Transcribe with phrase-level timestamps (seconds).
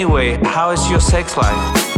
[0.00, 1.90] Anyway, how is your sex life?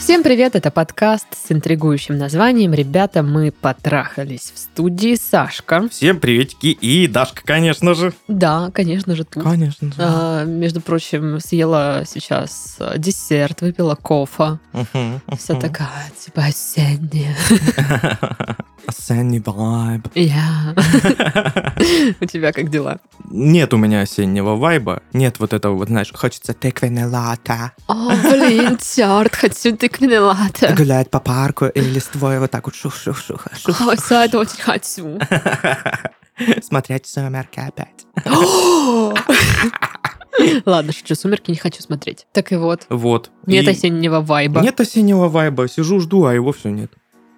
[0.00, 5.88] Всем привет, это подкаст с интригующим названием «Ребята, мы потрахались» в студии Сашка.
[5.88, 8.12] Всем приветики и Дашка, конечно же.
[8.26, 9.44] Да, конечно же, тут.
[9.44, 9.94] Конечно же.
[9.98, 14.58] А, между прочим, съела сейчас а, десерт, выпила кофе.
[14.72, 15.60] Мгм, Вся мгм.
[15.62, 17.36] такая, типа, осенняя.
[18.86, 20.08] Осенний вайб.
[20.14, 20.74] Я.
[22.20, 22.98] У тебя как дела?
[23.30, 25.02] Нет у меня осеннего вайба.
[25.12, 27.72] Нет вот этого, вот знаешь, хочется тыквенный лата.
[27.86, 30.74] О, блин, черт, хочу тыквенный латте.
[30.74, 33.46] Гулять по парку и листвой вот так вот шух-шух-шух.
[33.56, 33.80] шух.
[33.86, 35.18] Ой, Сад, очень хочу.
[36.62, 38.06] Смотреть сумерки опять.
[40.64, 42.26] Ладно, шучу, сумерки не хочу смотреть.
[42.32, 43.30] Так и вот, Вот.
[43.46, 44.62] нет И осеннего вайба.
[44.62, 45.68] Нет осеннего вайба.
[45.68, 46.92] Сижу, жду, а его все нет.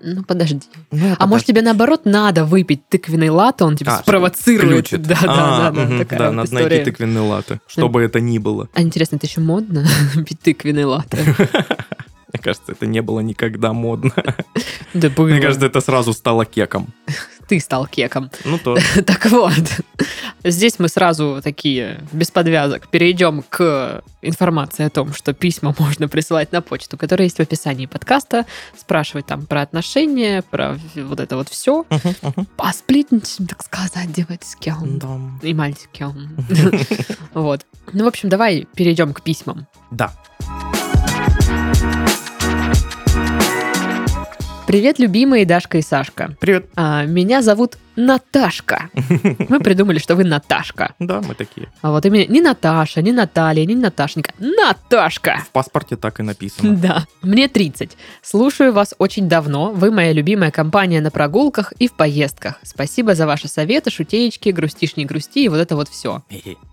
[0.05, 0.61] Ну, подожди.
[0.91, 4.86] Ну, А может, тебе наоборот надо выпить тыквенный латте, он тебя А, спровоцирует.
[4.89, 5.03] включит.
[5.06, 6.69] Да, да, А, да, да, мгм, такая Да, вот надо история.
[6.69, 8.69] найти тыквенный латы, что бы это ни было.
[8.75, 9.86] А интересно, это еще модно
[10.27, 11.19] пить тыквенный латте?
[12.33, 14.12] Мне кажется, это не было никогда модно.
[14.94, 15.27] Да было.
[15.28, 16.89] Мне кажется, это сразу стало кеком.
[17.47, 18.31] Ты стал кеком.
[18.47, 18.77] Ну то.
[19.06, 19.53] Так вот,
[20.44, 26.52] здесь мы сразу такие, без подвязок, перейдем к информации о том, что письма можно присылать
[26.52, 28.46] на почту, которая есть в описании подкаста,
[28.78, 32.46] спрашивать там про отношения, про вот это вот все, мгм.
[32.56, 35.46] посплетничаем, так сказать, девочкам Да.
[35.46, 36.36] и мальчикам.
[37.34, 37.66] Вот.
[37.92, 39.66] Ну, в общем, давай перейдем к письмам.
[39.90, 40.12] Да.
[44.66, 46.34] Привет, любимые Дашка и Сашка.
[46.40, 46.66] Привет.
[46.76, 48.90] А, меня зовут Наташка.
[49.48, 50.94] Мы придумали, что вы Наташка.
[50.98, 51.68] Да, мы такие.
[51.82, 54.32] А вот именно не Наташа, не Наталья, не Наташенька.
[54.38, 55.42] Наташка!
[55.46, 56.76] В паспорте так и написано.
[56.82, 57.06] Да.
[57.22, 57.96] Мне 30.
[58.22, 59.70] Слушаю вас очень давно.
[59.70, 62.58] Вы моя любимая компания на прогулках и в поездках.
[62.62, 66.22] Спасибо за ваши советы, шутеечки, грустишь, не грусти и вот это вот все.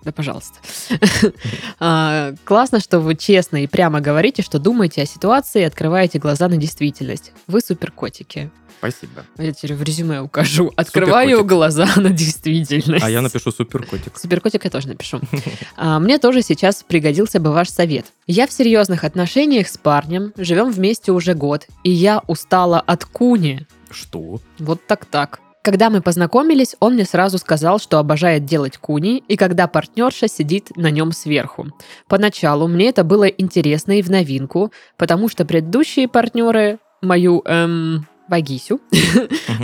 [0.03, 0.56] Да, пожалуйста.
[1.79, 6.47] А, Классно, что вы честно и прямо говорите, что думаете о ситуации и открываете глаза
[6.47, 7.31] на действительность.
[7.47, 8.50] Вы суперкотики.
[8.78, 9.25] Спасибо.
[9.38, 10.72] Я теперь в резюме укажу.
[10.75, 11.50] Открываю Суперкотик.
[11.50, 13.03] глаза на действительность.
[13.03, 14.18] А я напишу суперкотик.
[14.18, 15.19] Суперкотик я тоже напишу.
[15.75, 18.06] А, Мне тоже сейчас пригодился бы ваш совет.
[18.28, 23.66] Я в серьезных отношениях с парнем, живем вместе уже год, и я устала от куни.
[23.90, 24.40] Что?
[24.59, 25.40] Вот так-так.
[25.62, 30.75] Когда мы познакомились, он мне сразу сказал, что обожает делать куни, и когда партнерша сидит
[30.78, 31.68] на нем сверху.
[32.08, 38.79] Поначалу мне это было интересно и в новинку, потому что предыдущие партнеры мою, эм, вагисю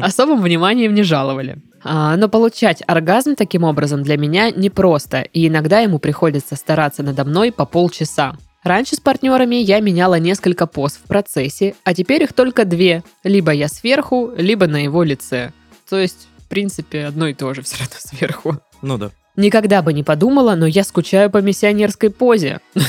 [0.01, 1.57] особым вниманием не жаловали.
[1.83, 7.23] А, Но получать оргазм таким образом для меня непросто, и иногда ему приходится стараться надо
[7.23, 8.35] мной по полчаса.
[8.63, 13.03] Раньше с партнерами я меняла несколько поз в процессе, а теперь их только две.
[13.23, 15.51] Либо я сверху, либо на его лице.
[15.87, 18.57] То есть, в принципе, одно и то же все равно сверху.
[18.81, 19.11] Ну да.
[19.35, 22.59] Никогда бы не подумала, но я скучаю по миссионерской позе.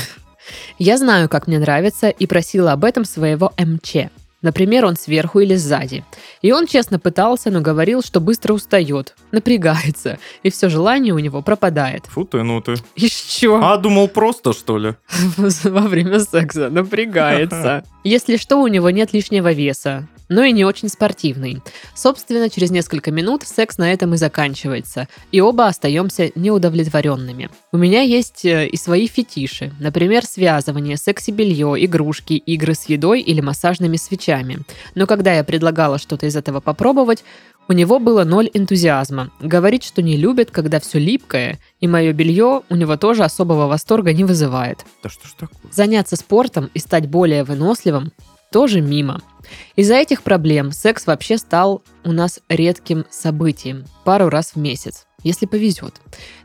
[0.79, 4.09] Я знаю, как мне нравится, и просила об этом своего МЧ.
[4.47, 6.05] Например, он сверху или сзади.
[6.41, 11.41] И он честно пытался, но говорил, что быстро устает, напрягается, и все желание у него
[11.41, 12.05] пропадает.
[12.05, 12.75] Фу ты, ну ты.
[12.95, 14.95] Еще А, думал просто, что ли?
[15.65, 17.83] во время секса напрягается.
[18.07, 21.61] Если что, у него нет лишнего веса, но и не очень спортивный.
[21.93, 27.49] Собственно, через несколько минут секс на этом и заканчивается, и оба остаемся неудовлетворенными.
[27.73, 33.41] У меня есть э, и свои фетиши, например, связывание, секси-белье, игрушки, игры с едой или
[33.41, 34.59] массажными свечами.
[34.95, 37.25] Но когда я предлагала что-то из этого попробовать,
[37.67, 39.31] у него было ноль энтузиазма.
[39.39, 44.13] Говорит, что не любит, когда все липкое, и мое белье у него тоже особого восторга
[44.13, 44.85] не вызывает.
[45.03, 45.71] Да что ж такое?
[45.71, 48.11] Заняться спортом и стать более выносливым
[48.51, 49.21] тоже мимо.
[49.75, 55.45] Из-за этих проблем секс вообще стал у нас редким событием, пару раз в месяц, если
[55.45, 55.95] повезет.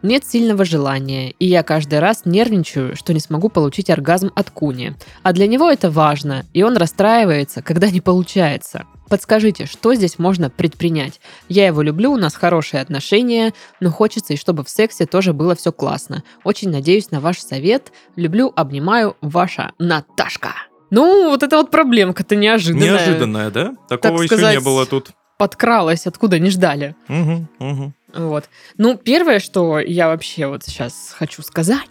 [0.03, 4.95] Нет сильного желания, и я каждый раз нервничаю, что не смогу получить оргазм от Куни.
[5.23, 8.87] А для него это важно, и он расстраивается, когда не получается.
[9.09, 11.21] Подскажите, что здесь можно предпринять?
[11.49, 15.55] Я его люблю, у нас хорошие отношения, но хочется и чтобы в сексе тоже было
[15.55, 16.23] все классно.
[16.45, 17.93] Очень надеюсь на ваш совет.
[18.17, 20.55] Люблю, обнимаю, ваша Наташка.
[20.91, 22.93] Ну, вот это вот проблемка-то неожиданная.
[22.93, 23.75] Неожиданное, да?
[23.89, 25.11] Такого еще сказать, не было тут.
[25.43, 26.95] Подкралась, откуда не ждали.
[27.09, 27.95] Мгм, мгм.
[28.15, 28.45] Вот.
[28.79, 31.89] Ну, первое, что я вообще вот сейчас хочу сказать,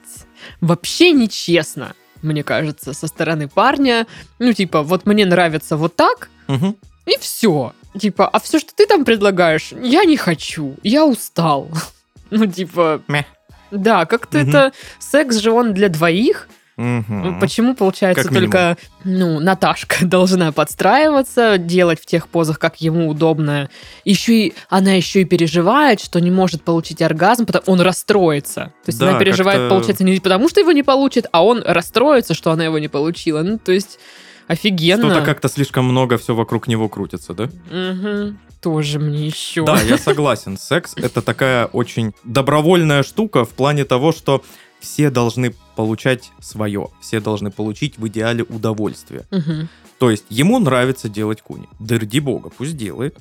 [0.61, 4.07] вообще нечестно, мне кажется, со стороны парня.
[4.39, 6.77] Ну, типа, вот мне нравится вот так, Мгм.
[7.05, 7.73] и все.
[7.99, 11.67] Типа, а все, что ты там предлагаешь, я не хочу, я устал.
[12.29, 13.25] Ну, типа, Мeh.
[13.71, 14.47] да, как-то Мгм.
[14.47, 16.47] это секс же он для двоих,
[16.81, 17.39] Мгм.
[17.39, 18.51] Почему, получается, Как минимум.
[18.51, 23.69] только ну, Наташка должна подстраиваться, делать в тех позах, как ему удобно.
[24.03, 28.73] Еще и она еще и переживает, что не может получить оргазм, потому он расстроится.
[28.83, 32.33] То есть Да, она переживает, получается, не потому, что его не получит, а он расстроится,
[32.33, 33.41] что она его не получила.
[33.43, 33.99] Ну, то есть
[34.47, 35.09] офигенно.
[35.09, 37.49] Что-то как-то слишком много все вокруг него крутится, да?
[37.69, 38.39] Мгм.
[38.61, 39.65] Тоже мне еще.
[39.65, 40.57] Да, я согласен.
[40.57, 44.43] Секс это такая очень добровольная штука в плане того, что
[44.81, 49.25] все должны получать свое, все должны получить в идеале удовольствие.
[49.31, 49.69] Мгм.
[49.99, 51.69] То есть ему нравится делать куни.
[51.79, 53.17] Да ради бога, пусть делает.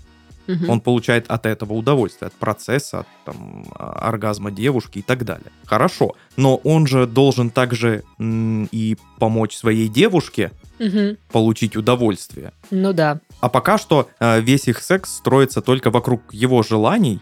[0.46, 0.70] Мгм.
[0.70, 5.52] Он получает от этого удовольствие, от процесса, от там, а, оргазма девушки и так далее.
[5.64, 11.18] Хорошо, но он же должен также и помочь своей девушке Мгм.
[11.30, 12.52] получить удовольствие.
[12.70, 13.20] Ну да.
[13.40, 17.20] А пока что э, весь их секс строится только вокруг его желаний.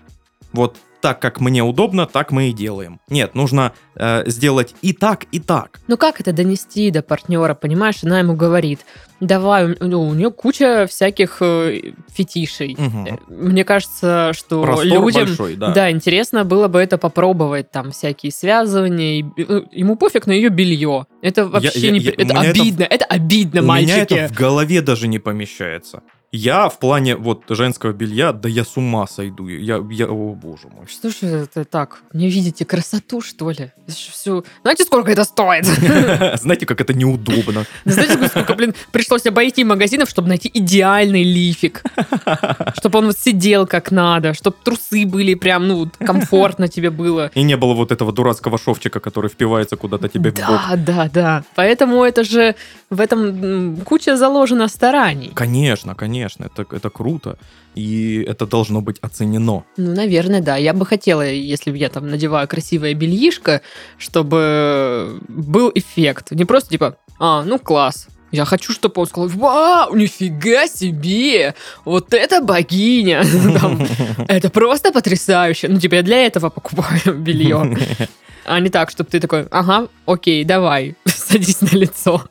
[0.53, 2.99] Вот так, как мне удобно, так мы и делаем.
[3.09, 5.79] Нет, нужно э, сделать и так, и так.
[5.87, 8.03] Ну как это донести до партнера, понимаешь?
[8.03, 8.81] Она ему говорит,
[9.21, 12.77] давай, у- ну, у нее куча всяких э, фетишей.
[12.77, 15.27] Э, Мне кажется, что Простор людям...
[15.27, 15.89] большой, да.
[15.89, 19.25] интересно было бы это попробовать, там всякие связывания.
[19.37, 21.07] э, ему пофиг на ее белье.
[21.23, 22.01] Это вообще я- не...
[22.01, 23.93] я- это у меня это- обидно, это, обидно, У мальчики.
[24.15, 26.03] меня это в голове даже не помещается.
[26.31, 29.49] Я в плане вот женского белья, да я с ума сойду.
[29.49, 30.87] Я, я о боже мой.
[30.87, 32.03] Что ж это так?
[32.13, 33.73] Не видите красоту, что ли?
[33.87, 34.45] Все...
[34.61, 35.65] Знаете, сколько это стоит?
[36.39, 37.65] Знаете, как это неудобно.
[37.87, 41.83] Знаете, сколько, блин, пришлось обойти магазинов, чтобы найти идеальный лифик.
[42.77, 47.31] Чтобы он вот сидел как надо, чтобы трусы были прям, ну, комфортно тебе было.
[47.35, 50.47] И не было вот этого дурацкого шовчика, который впивается куда-то тебе в бок.
[50.47, 51.45] Да, да, да.
[51.55, 52.55] Поэтому это же
[52.91, 55.31] в этом куча заложена стараний.
[55.35, 57.39] Конечно, конечно, это, это круто.
[57.75, 59.65] И это должно быть оценено.
[59.77, 60.57] Ну, наверное, да.
[60.57, 63.61] Я бы хотела, если я там надеваю красивое бельишко,
[63.99, 66.33] чтобы был эффект.
[66.33, 68.09] Не просто типа, а, ну класс.
[68.31, 71.55] Я хочу, чтобы он сказал, вау, нифига себе,
[71.85, 73.25] вот это богиня.
[73.61, 73.81] Там,
[74.29, 75.69] Это просто потрясающе.
[75.69, 77.77] Ну, типа, я для этого покупаю белье.
[78.51, 82.25] А не так, чтобы ты такой, ага, окей, давай, садись на лицо.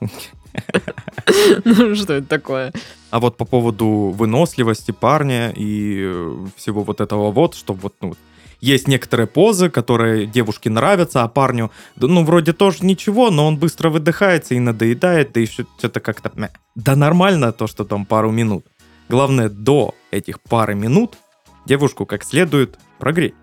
[1.65, 2.73] Ну, что это такое?
[3.09, 8.15] А вот по поводу выносливости парня и э, всего вот этого вот, что вот, ну,
[8.61, 13.89] есть некоторые позы, которые девушке нравятся, а парню, ну, вроде тоже ничего, но он быстро
[13.89, 16.31] выдыхается и надоедает, да и что-то как-то...
[16.75, 18.65] Да нормально то, что там пару минут.
[19.09, 21.17] Главное, до этих пары минут
[21.65, 23.35] девушку как следует прогреть.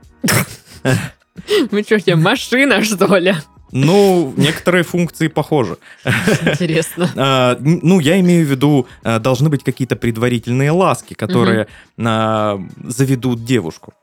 [1.70, 3.34] Мы что, тебе машина, что ли?
[3.74, 5.76] Ну, некоторые функции похожи.
[6.04, 7.10] Интересно.
[7.26, 11.66] А, ну, я имею в виду, а, должны быть какие-то предварительные ласки, которые
[11.98, 13.94] а, заведут девушку.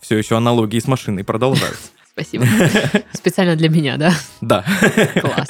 [0.00, 1.90] Все еще аналогии с машиной продолжаются.
[2.12, 2.46] Спасибо.
[3.12, 4.12] Специально для меня, да?
[4.40, 4.64] Да.
[5.20, 5.48] Класс.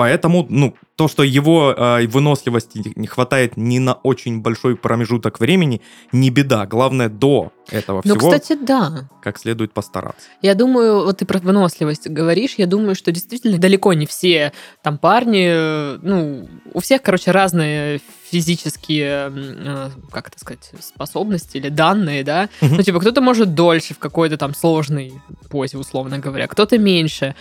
[0.00, 5.82] Поэтому, ну, то, что его а, выносливости не хватает ни на очень большой промежуток времени,
[6.10, 6.64] не беда.
[6.66, 9.10] Главное, до этого Ну, всего кстати, да.
[9.22, 10.26] как следует постараться.
[10.40, 14.52] Я думаю, вот ты про выносливость говоришь, я думаю, что действительно далеко не все
[14.82, 18.00] там парни, э, ну, у всех, короче, разные
[18.30, 22.48] физические, э, как это сказать, способности или данные, да?
[22.62, 22.76] Мгм.
[22.76, 25.12] Ну, типа, кто-то может дольше в какой-то там сложной
[25.50, 27.34] позе, условно говоря, кто-то меньше.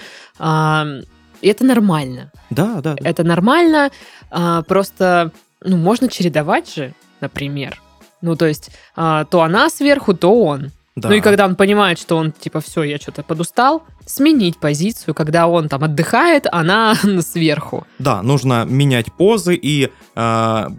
[1.42, 2.32] И это нормально.
[2.50, 2.96] Да, да.
[2.96, 3.10] да.
[3.10, 3.92] Это нормально,
[4.30, 5.32] а, просто,
[5.62, 7.82] ну, можно чередовать же, например.
[8.22, 10.72] Ну, то есть, а, то она сверху, то он.
[10.96, 11.10] Да.
[11.10, 15.48] Ну и когда он понимает, что он типа все, я что-то подустал, сменить позицию, когда
[15.48, 17.86] он там отдыхает, она сверху.
[18.00, 20.70] Да, нужно менять позы, и а,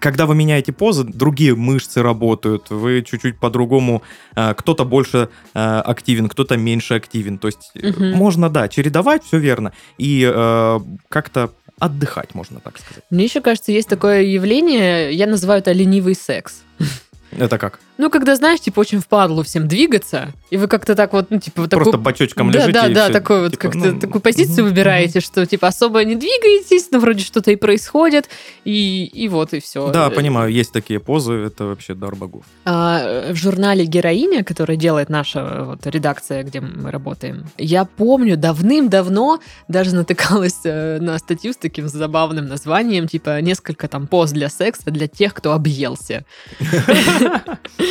[0.00, 4.02] когда вы меняете позы, другие мышцы работают, вы чуть-чуть по-другому,
[4.34, 7.38] а, кто-то больше а, активен, кто-то меньше активен.
[7.38, 8.12] То есть э, Мгм.
[8.12, 13.04] можно, да, чередовать, все верно, и а, как-то отдыхать, можно так сказать.
[13.10, 16.62] Мне еще кажется, есть такое явление, я называю это ленивый секс.
[17.30, 17.80] Это как?
[17.98, 21.62] Ну, когда, знаешь, типа, очень впадло всем двигаться, и вы как-то так вот, ну, типа,
[21.62, 22.04] вот Просто такую...
[22.04, 25.46] бочочком да, лежите да, да, всё, такой вот, типа, как-то ну, такую позицию выбираете, что,
[25.46, 28.28] типа, особо не двигаетесь, но вроде что-то и происходит,
[28.64, 29.90] и, и вот, и все.
[29.90, 32.44] Да, понимаю, есть такие позы, это вообще дар богов.
[32.66, 38.36] А, в журнале «Героиня», который делает наша э, вот, редакция, где мы работаем, я помню,
[38.36, 44.50] давным-давно даже натыкалась э, на статью с таким забавным названием, типа «Несколько там поз для
[44.50, 46.24] секса для тех, кто объелся».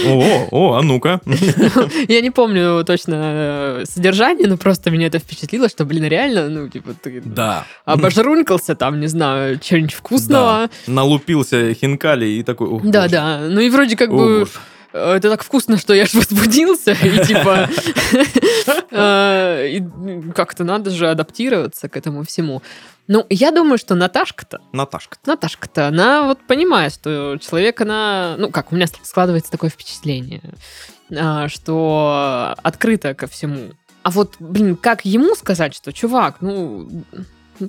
[0.05, 1.21] О, о, а ну-ка.
[2.07, 6.69] Я не помню точно э, содержание, но просто меня это впечатлило, что, блин, реально, ну,
[6.69, 7.65] типа, ты Да.
[7.85, 10.69] обожрунькался там, не знаю, чего-нибудь вкусного.
[10.87, 12.67] Налупился хинкали и такой...
[12.67, 13.39] «О, Да, боже, да.
[13.49, 14.51] Ну и вроде как бы боже».
[14.95, 17.69] Э, это так вкусно, что я ж возбудился, и типа
[18.91, 22.61] э, и как-то надо же адаптироваться к этому всему.
[23.07, 25.17] Ну, я думаю, что Наташка-то, Наташка.
[25.25, 30.41] Наташка-то, она вот понимает, что человек, она, ну как, у меня складывается такое впечатление,
[31.15, 33.73] а, что открыта ко всему.
[34.01, 36.89] А вот, блин, как ему сказать, что, чувак, ну,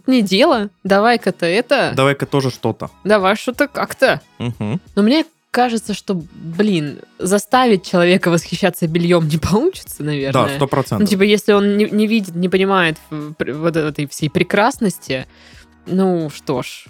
[0.06, 2.90] не дело, давай-ка ты это, Давай-ка тоже что-то.
[3.04, 4.20] давай что-то как-то.
[4.38, 4.80] Мгм.
[4.94, 5.24] Но мне
[5.56, 10.42] кажется, что, блин, заставить человека восхищаться бельем не получится, наверное.
[10.44, 11.08] Да, сто Ну, процентов.
[11.08, 12.98] типа, если он не, не видит, не понимает
[13.38, 15.26] при- вот этой всей прекрасности,
[15.86, 16.84] ну что ж.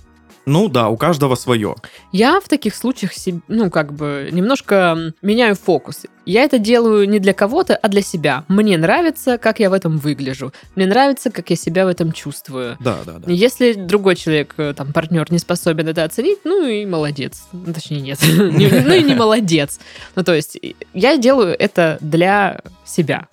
[0.46, 1.74] Ну да, у каждого свое.
[2.12, 3.12] Я в таких случаях,
[3.48, 6.06] ну, как бы, немножко меняю фокус.
[6.24, 8.44] Я это делаю не для кого-то, а для себя.
[8.46, 10.52] Мне нравится, как я в этом выгляжу.
[10.76, 12.76] Мне нравится, как я себя в этом чувствую.
[12.78, 13.30] Да, да, да.
[13.32, 17.42] Если другой человек, э, там, партнер не способен это оценить, ну и молодец.
[17.52, 18.20] Ну, Точнее, нет.
[18.22, 19.80] Не- Ну и не молодец.
[20.14, 20.58] Ну, то есть,
[20.94, 23.26] я делаю это для себя.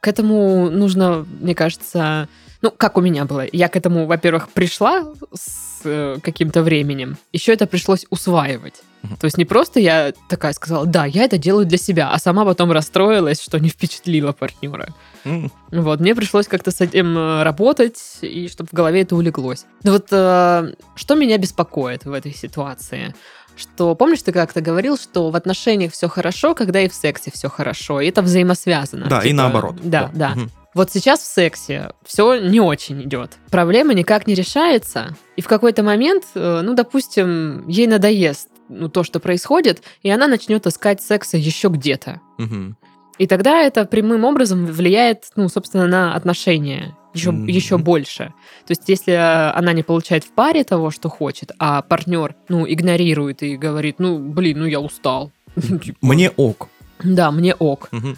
[0.00, 2.28] К этому нужно, мне кажется,
[2.62, 3.44] ну, как у меня было.
[3.52, 5.04] Я к этому, во-первых, пришла
[5.34, 7.16] с э, каким-то временем.
[7.32, 8.82] Еще это пришлось усваивать.
[9.02, 9.16] Мгм.
[9.16, 12.44] То есть не просто я такая сказала, да, я это делаю для себя, а сама
[12.44, 14.94] потом расстроилась, что не впечатлила партнера.
[15.24, 19.66] М, Вот, мне пришлось как-то с этим э, работать, и чтобы в голове это улеглось.
[19.82, 23.14] Но вот э, что меня беспокоит в этой ситуации?
[23.56, 27.50] Что, помнишь, ты как-то говорил, что в отношениях все хорошо, когда и в сексе все
[27.50, 29.06] хорошо, и это взаимосвязано.
[29.08, 29.76] Да, и Типа, наоборот.
[29.82, 30.30] Да, да.
[30.30, 30.50] Мгм.
[30.74, 33.32] Вот сейчас в сексе все не очень идет.
[33.50, 35.16] Проблема никак не решается.
[35.36, 40.28] И в какой-то момент, э, ну, допустим, ей надоест ну, то, что происходит, и она
[40.28, 42.20] начнет искать секса еще где-то.
[42.38, 42.76] Мгм.
[43.18, 47.46] И тогда это прямым образом влияет, ну, собственно, на отношения еще, Мгм.
[47.46, 48.32] еще больше.
[48.66, 52.66] То есть, если э, она не получает в паре того, что хочет, а партнер, ну,
[52.66, 55.30] игнорирует и говорит, ну, блин, ну, я устал.
[55.84, 56.68] Типа, Мне ок.
[57.04, 57.88] Да, мне ок.
[57.92, 58.16] Мгм.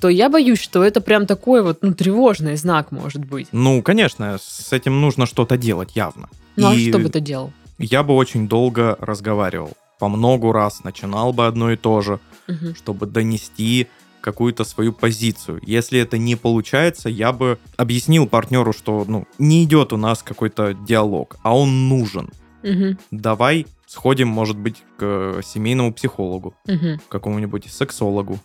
[0.00, 3.48] То я боюсь, что это прям такой вот, ну, тревожный знак может быть.
[3.52, 6.28] Ну, конечно, с этим нужно что-то делать, явно.
[6.56, 7.52] Ну, а И что бы ты делал?
[7.78, 9.72] Я бы очень долго разговаривал.
[9.98, 12.74] По многу раз начинал бы одно и то же, Мгм.
[12.74, 13.88] чтобы донести
[14.20, 15.60] какую-то свою позицию.
[15.62, 20.74] Если это не получается, я бы объяснил партнеру, что ну, не идет у нас какой-то
[20.74, 22.30] диалог, а он нужен.
[22.62, 22.98] Мгм.
[23.10, 27.00] Давай сходим, может быть, к семейному психологу, Мгм.
[27.08, 28.38] какому-нибудь сексологу.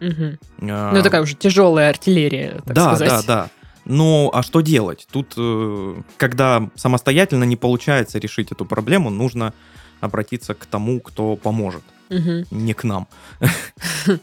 [0.00, 3.08] А, Ну, такая уже тяжелая артиллерия, так да, сказать.
[3.08, 3.50] да, да.
[3.84, 5.06] Ну, а что делать?
[5.10, 9.52] Тут, э, когда самостоятельно не получается решить эту проблему, нужно
[10.00, 12.44] обратиться к тому, кто поможет, Мгм.
[12.50, 13.06] не к нам.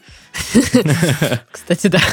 [1.51, 1.99] Кстати, да.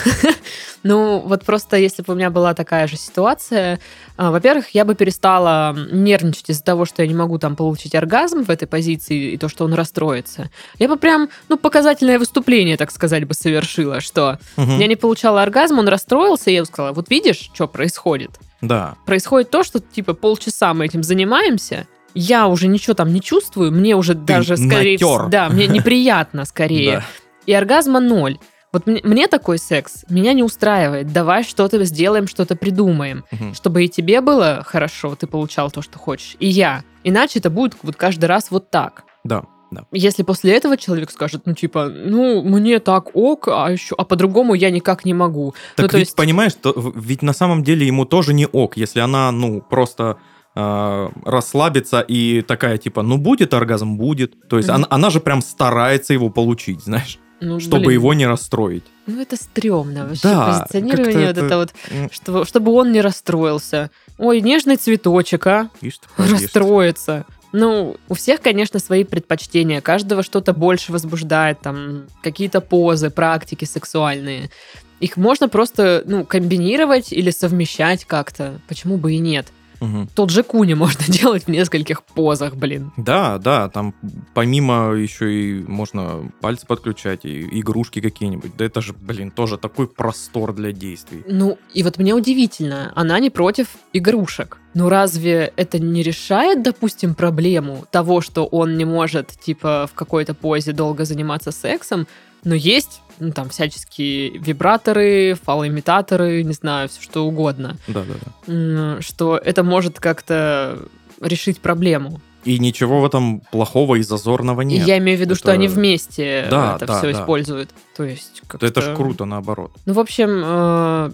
[0.87, 3.81] Ну, вот просто если бы у меня была такая же ситуация,
[4.19, 8.43] а, во-первых, я бы перестала нервничать из-за того, что я не могу там получить оргазм
[8.43, 10.51] в этой позиции и то, что он расстроится.
[10.79, 14.79] Я бы прям, ну, показательное выступление, так сказать, бы совершила, что Мгм.
[14.79, 18.33] я не получала оргазм, он расстроился, и я бы сказала, вот видишь, что происходит?
[18.61, 18.97] Да.
[19.07, 23.97] Происходит то, что, типа, полчаса мы этим занимаемся, я уже ничего там не чувствую, мне
[23.97, 25.29] уже даже, скорее натер.
[25.29, 27.05] да, мне неприятно скорее Да.
[27.47, 28.39] и оргазма ноль.
[28.73, 31.13] Вот мне, мне такой секс меня не устраивает.
[31.13, 33.55] Давай что-то сделаем, что-то придумаем, Мгм.
[33.55, 36.83] чтобы и тебе было хорошо, ты получал то, что хочешь, и я.
[37.05, 39.05] Иначе это будет вот каждый раз вот так.
[39.23, 39.45] Да.
[39.71, 39.83] Да.
[39.91, 44.55] Если после этого человек скажет, ну типа, ну мне так ок, а еще, а по-другому
[44.55, 45.55] я никак не могу.
[45.75, 48.77] Так ну то ведь, есть, понимаешь, то, ведь на самом деле ему тоже не ок,
[48.77, 50.19] если она, ну, просто
[50.55, 54.49] э, расслабится и такая, типа, ну, будет оргазм, будет.
[54.49, 54.77] То есть Мгм.
[54.77, 58.85] она, она же прям старается его получить, знаешь, ну, чтобы блин, его не расстроить.
[59.07, 63.91] Ну это стрёмно вообще Да, позиционирование вот как-то это вот, что, чтобы он не расстроился.
[64.19, 65.71] Ой, нежный цветочек, а?
[65.81, 67.27] Ишь ты, расстроиться.
[67.53, 69.81] Ну, у всех, конечно, свои предпочтения.
[69.81, 74.51] Каждого что-то больше возбуждает, там, какие-то позы, практики сексуальные.
[74.99, 78.61] Их можно просто, ну, комбинировать или совмещать как-то.
[78.67, 79.47] Почему бы и нет?
[79.85, 80.09] Мгм.
[80.15, 82.93] Тот же куни можно делать в нескольких позах, блин.
[82.97, 83.95] Да, да, там
[84.35, 88.57] помимо еще и можно пальцы подключать, и игрушки какие-нибудь.
[88.57, 91.23] Да это же, блин, тоже такой простор для действий.
[91.27, 94.59] Ну, и вот мне удивительно, она не против игрушек.
[94.75, 100.35] Ну, разве это не решает, допустим, проблему того, что он не может, типа, в какой-то
[100.35, 102.07] позе долго заниматься сексом,
[102.45, 108.15] но есть, ну, там, всяческие вибраторы, фалоимитаторы, не знаю, все что угодно, Да, да,
[108.47, 108.53] да.
[108.53, 110.79] М, что это может как-то
[111.21, 112.21] решить проблему.
[112.45, 114.87] И ничего в этом плохого и зазорного И нет.
[114.87, 117.21] я имею в виду, что это- они вместе Да, это да, все да.
[117.23, 117.71] используют.
[117.97, 118.67] То есть как-то...
[118.67, 119.73] Это ж круто, наоборот.
[119.87, 121.11] Ну, в общем, э,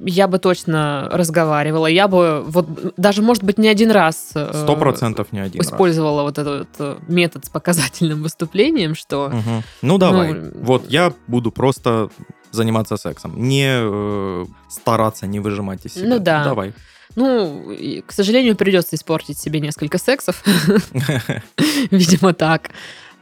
[0.00, 1.86] я бы точно разговаривала.
[1.86, 5.70] Я бы вот даже, может быть, не один раз э, Сто процентов не один раз.
[5.70, 9.62] использовала вот этот э, метод с показательным выступлением, что Мгм.
[9.82, 10.32] Ну давай.
[10.32, 12.10] Ну, вот я буду просто
[12.50, 16.08] заниматься сексом, не э, стараться не выжимать из себя.
[16.08, 16.44] Ну да.
[16.44, 16.72] Давай.
[17.16, 17.74] Ну,
[18.06, 20.44] к сожалению, придется испортить себе несколько сексов.
[21.90, 22.70] Видимо, так.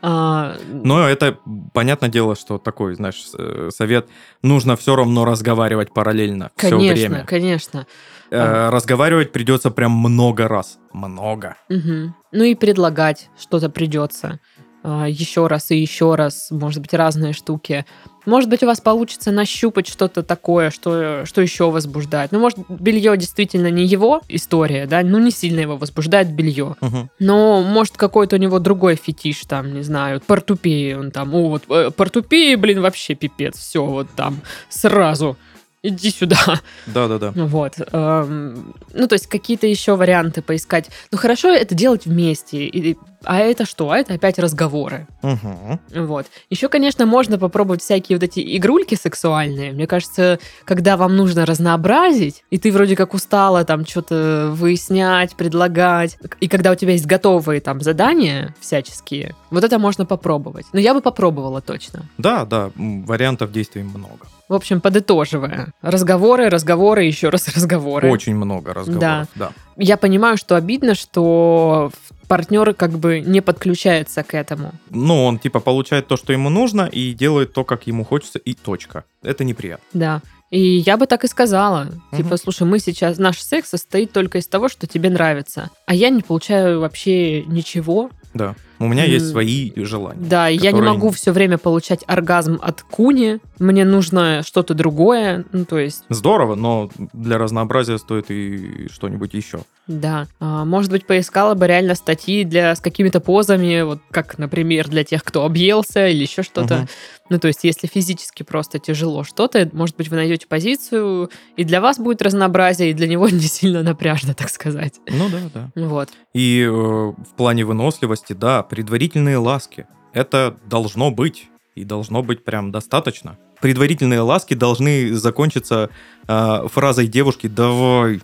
[0.02, 1.38] А, Но это
[1.72, 4.08] понятное дело, что такой, знаешь, э, совет.
[4.42, 7.24] Нужно все равно разговаривать параллельно все конечно, время.
[7.24, 7.86] конечно.
[8.30, 10.78] Э, Разговаривать придется прям много раз.
[10.92, 11.56] Много.
[11.68, 12.14] Мгм.
[12.32, 14.40] Ну и предлагать что-то придется.
[14.84, 17.84] еще раз и еще раз, может быть, разные штуки.
[18.26, 22.32] Может быть, у вас получится нащупать что-то такое, что, что еще возбуждает.
[22.32, 26.76] Ну, может, белье действительно не его история, да, ну, не сильно его возбуждает белье.
[26.80, 27.10] Мгм.
[27.20, 31.62] Но, может, какой-то у него другой фетиш, там, не знаю, портупеи, он там, о, вот,
[31.68, 35.36] э, портупеи, блин, вообще пипец, все, вот там, сразу,
[35.82, 36.38] иди сюда.
[36.86, 37.32] Да-да-да.
[37.34, 37.74] Вот.
[37.92, 40.90] эм, ну, то есть какие-то еще варианты поискать.
[41.12, 42.64] Ну, хорошо это делать вместе.
[42.64, 43.90] И- а это что?
[43.90, 45.06] А это опять разговоры.
[45.22, 45.80] Мгм.
[46.06, 46.26] Вот.
[46.50, 49.72] Еще, конечно, можно попробовать всякие вот эти игрульки сексуальные.
[49.72, 56.18] Мне кажется, когда вам нужно разнообразить, и ты вроде как устала там что-то выяснять, предлагать,
[56.40, 60.66] и когда у тебя есть готовые там задания всяческие, вот это можно попробовать.
[60.72, 62.04] Но я бы попробовала точно.
[62.18, 64.26] Да, да, вариантов действий много.
[64.48, 65.72] В общем, подытоживая.
[65.82, 68.10] Разговоры, разговоры, еще раз разговоры.
[68.10, 69.28] Очень много разговоров.
[69.34, 69.50] Да.
[69.76, 71.90] Я понимаю, что обидно, что
[72.28, 74.72] партнер как бы не подключается к этому.
[74.90, 78.54] Ну, он типа получает то, что ему нужно, и делает то, как ему хочется, и
[78.54, 79.04] точка.
[79.22, 79.84] Это неприятно.
[79.92, 80.22] Да.
[80.50, 81.86] И я бы так и сказала.
[82.12, 82.38] Типа, Мгм.
[82.38, 83.18] слушай, мы сейчас...
[83.18, 85.70] Наш секс состоит только из того, что тебе нравится.
[85.86, 88.10] А я не получаю вообще ничего.
[88.32, 88.54] Да.
[88.78, 90.20] У меня есть свои желания.
[90.20, 93.38] Да, я не могу все время получать оргазм от куни.
[93.58, 95.44] Мне нужно что-то другое.
[95.52, 99.60] Ну, то есть, Здорово, но для разнообразия стоит и что-нибудь еще.
[99.86, 100.26] да.
[100.40, 105.04] А, может быть, поискала бы реально статьи для, с какими-то позами, вот как, например, для
[105.04, 106.76] тех, кто объелся или еще что-то.
[106.76, 106.88] Мгм.
[107.28, 111.80] Ну, то есть, если физически просто тяжело что-то, может быть, вы найдете позицию, и для
[111.80, 114.94] вас будет разнообразие, и для него не сильно напряжно, так сказать.
[115.08, 115.38] Ну да,
[115.74, 115.86] да.
[115.88, 116.10] Вот.
[116.34, 119.86] И э, в плане выносливости, да, предварительные ласки.
[120.12, 121.48] Это должно быть.
[121.74, 123.36] И должно быть прям достаточно.
[123.60, 125.90] Предварительные ласки должны закончиться
[126.26, 128.20] э, фразой девушки «давай».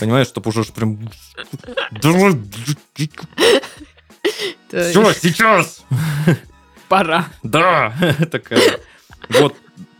[0.00, 1.10] Понимаешь, чтобы уже прям...
[1.90, 2.34] «Давай,
[4.68, 5.84] все, сейчас!»
[6.88, 7.26] Пора.
[7.42, 7.92] Да!
[8.30, 8.80] Такая.
[9.28, 9.54] Вот,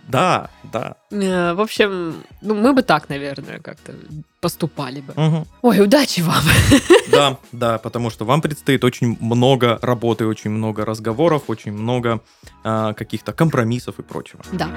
[0.09, 0.95] да, да.
[1.11, 3.93] Э, В общем, ну, мы бы так, наверное, как-то
[4.41, 5.13] поступали бы.
[5.17, 5.47] Мгм.
[5.63, 6.43] Ой, удачи вам!
[7.11, 12.21] Да, да, потому что вам предстоит очень много работы, очень много разговоров, очень много
[12.65, 14.43] а, каких-то компромиссов и прочего.
[14.53, 14.69] Да.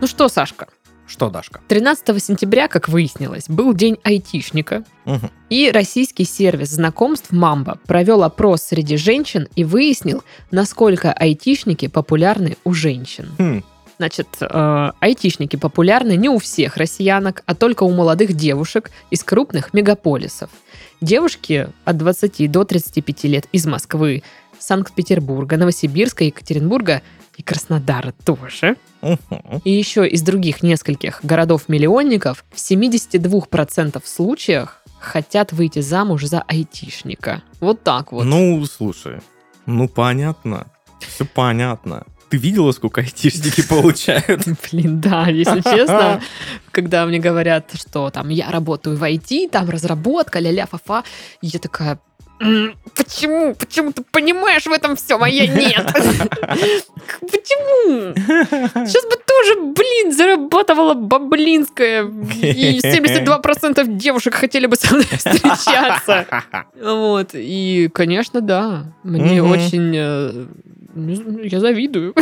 [0.00, 0.68] Ну что, Сашка,
[1.06, 1.60] Что, Дашка?
[1.68, 5.30] 13 сентября, как выяснилось, был день айтишника, Мгм.
[5.50, 12.72] и российский сервис знакомств Мамба провел опрос среди женщин и выяснил, насколько айтишники популярны у
[12.72, 13.28] женщин.
[13.38, 13.62] Хм,
[13.96, 19.72] Значит, э, айтишники популярны не у всех россиянок, а только у молодых девушек из крупных
[19.72, 20.50] мегаполисов.
[21.00, 24.24] Девушки от 20 до 35 лет из Москвы,
[24.58, 27.02] Санкт-Петербурга, Новосибирска, Екатеринбурга
[27.36, 28.76] и Краснодара тоже.
[29.64, 37.42] И еще из других нескольких городов-миллионников в 72% случаях хотят выйти замуж за айтишника.
[37.60, 38.24] Вот так вот.
[38.24, 39.20] Ну, слушай,
[39.66, 40.66] ну понятно.
[41.00, 42.04] Все понятно.
[42.30, 44.48] Ты видела, сколько айтишники получают?
[44.70, 46.20] Блин, да, если честно,
[46.74, 51.04] когда мне говорят, что там я работаю в IT, там разработка, ля-ля, фа-фа,
[51.40, 51.98] я такая,
[52.40, 53.54] «М, почему?
[53.54, 55.86] Почему ты понимаешь в этом все, а я нет?
[57.20, 58.12] Почему?
[58.86, 66.26] Сейчас бы тоже, блин, зарабатывала баблинская, и 72% девушек хотели бы со мной встречаться.
[66.82, 69.94] Вот, и, конечно, да, мне очень...
[69.96, 70.46] э,
[70.94, 72.14] знаю, Я завидую.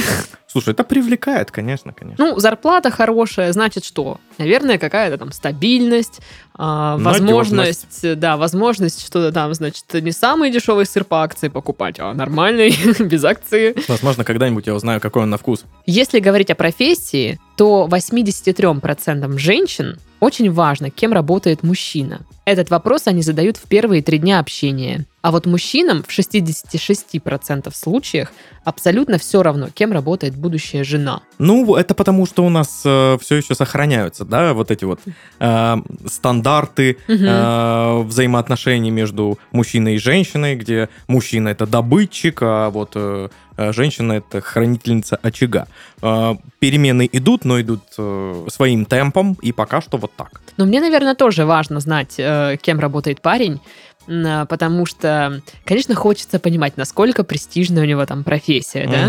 [0.52, 2.22] Слушай, это привлекает, конечно, конечно.
[2.22, 4.20] Ну, зарплата хорошая, значит что?
[4.36, 6.20] Наверное, какая-то там стабильность,
[6.54, 12.12] а, возможность, да, возможность что-то там, значит, не самый дешевый сыр по акции покупать, а
[12.12, 13.74] нормальный, без акции.
[13.88, 15.64] Возможно, когда-нибудь я узнаю, какой он на вкус.
[15.86, 22.20] Если говорить о профессии, то 83% женщин очень важно, кем работает мужчина.
[22.44, 25.06] Этот вопрос они задают в первые три дня общения.
[25.22, 28.32] А вот мужчинам в 66% случаях
[28.64, 31.20] абсолютно все равно, кем работает будущая жена.
[31.38, 35.00] Ну, это потому, что у нас все еще сохраняются, да, вот эти вот
[35.38, 43.28] э, стандарты э, взаимоотношений между мужчиной и женщиной, где мужчина это добытчик, а вот э,
[43.56, 45.66] э, женщина это хранительница очага.
[46.02, 50.40] Э, перемены идут, но идут э, своим темпом, и пока что вот так.
[50.56, 53.60] Но мне, наверное, тоже важно знать, э, кем работает парень,
[54.06, 59.06] потому что, конечно, хочется понимать, насколько престижная у него там профессия, да?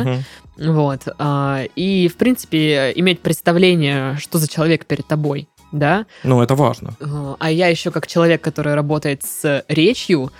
[0.57, 0.73] Мгм.
[0.73, 1.01] Вот.
[1.17, 6.05] а, И, в принципе, иметь представление, что за человек перед тобой, да?
[6.23, 6.95] Ну, это важно.
[6.99, 10.31] Э, А я еще как человек, который работает с речью,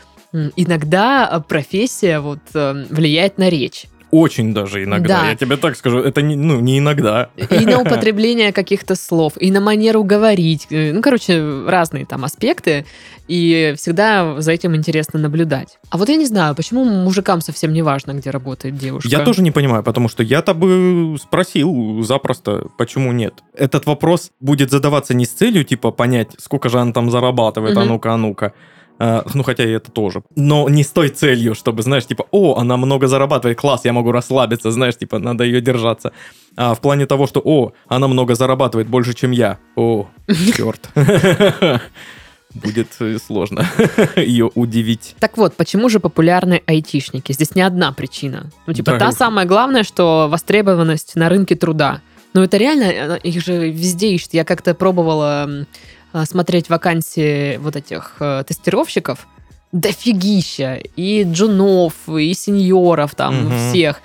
[0.56, 3.86] иногда профессия вот э, влияет на речь.
[4.14, 5.30] Очень даже иногда, Да.
[5.30, 7.30] я тебе так скажу, это не, ну, не иногда.
[7.50, 10.68] И на употребление каких-то слов, и на манеру говорить.
[10.70, 12.86] Э, Ну, короче, разные там аспекты.
[13.28, 15.80] И всегда за этим интересно наблюдать.
[15.90, 19.10] А вот я не знаю, почему мужикам совсем не важно, где работает девушка.
[19.10, 23.34] Я тоже не понимаю, потому что я-то бы спросил запросто, почему нет.
[23.56, 27.80] Этот вопрос будет задаваться не с целью, типа, понять, сколько же она там зарабатывает, а
[27.80, 27.90] Мгм.
[27.90, 28.54] ну-ка, а ну-ка.
[29.06, 30.24] А, ну, хотя и это тоже.
[30.38, 34.14] Но не с той целью, чтобы, знаешь, типа, о, она много зарабатывает, класс, я могу
[34.14, 36.14] расслабиться, знаешь, типа, надо ее держаться.
[36.56, 39.58] А в плане того, что, о, она много зарабатывает, больше, чем я.
[39.76, 40.08] О,
[40.56, 40.90] черт.
[42.54, 43.66] Будет э, сложно
[44.16, 45.16] ее удивить.
[45.20, 47.34] Так вот, почему же популярны айтишники?
[47.34, 48.52] Здесь не одна причина.
[48.68, 49.16] Ну, типа, Да, та уж.
[49.16, 52.00] самая главная, что востребованность на рынке труда.
[52.34, 54.34] Ну, это реально, э, их же везде ищут.
[54.34, 55.66] Я как-то пробовала
[56.26, 59.28] смотреть вакансии вот этих э, тестировщиков.
[59.72, 60.76] Дофигища.
[60.96, 63.70] И джунов, и сеньоров там, Мгм.
[63.70, 64.02] всех.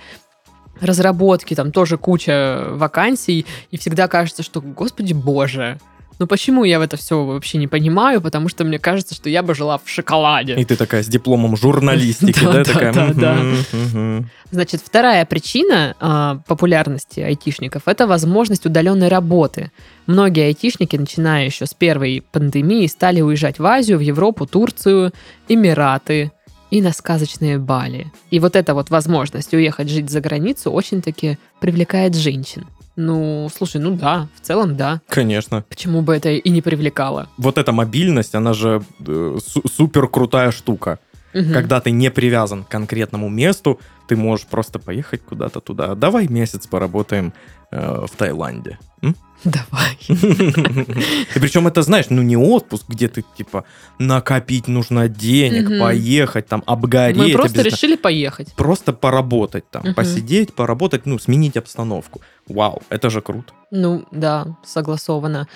[0.80, 3.44] Разработки, там тоже куча вакансий.
[3.70, 5.78] И всегда кажется, что, господи боже,
[6.18, 8.20] ну почему я в это все вообще не понимаю?
[8.20, 10.54] Потому что мне кажется, что я бы жила в шоколаде.
[10.54, 14.24] И ты такая с дипломом журналистики, Да, да, да.
[14.50, 19.70] Значит, вторая причина а, популярности айтишников– это возможность удаленной работы.
[20.06, 25.12] Многие айтишники, начиная еще с первой пандемии, стали уезжать в Азию, в Европу, Турцию,
[25.48, 26.32] Эмираты
[26.70, 28.12] и на сказочные Бали.
[28.30, 32.66] И вот эта вот возможность уехать жить за границу очень-таки привлекает женщин.
[33.00, 35.00] Ну, слушай, ну да, в целом да.
[35.08, 35.64] Конечно.
[35.68, 37.28] Почему бы это и не привлекало?
[37.36, 40.98] Вот эта мобильность, она же э, су- супер крутая штука.
[41.32, 41.52] Мгм.
[41.52, 45.94] Когда ты не привязан к конкретному месту, ты можешь просто поехать куда-то туда.
[45.94, 47.32] Давай месяц поработаем
[47.70, 48.80] э, в Таиланде.
[49.02, 49.14] М?
[49.44, 49.96] Давай.
[50.08, 53.64] И причем это, знаешь, ну не отпуск, где ты, типа,
[53.98, 57.16] накопить нужно денег, поехать, там, обгореть.
[57.16, 58.52] Мы просто решили поехать.
[58.54, 62.20] Просто поработать там, посидеть, поработать, ну, сменить обстановку.
[62.48, 63.52] Вау, это же круто.
[63.70, 65.46] Ну, да, согласовано.